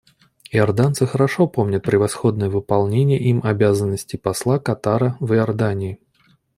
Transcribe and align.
Иорданцы 0.49 1.05
хорошо 1.05 1.45
помнят 1.47 1.83
превосходное 1.83 2.49
выполнение 2.49 3.19
им 3.19 3.39
обязанностей 3.43 4.17
посла 4.17 4.57
Катара 4.57 5.15
в 5.19 5.31
Иордании. 5.35 5.99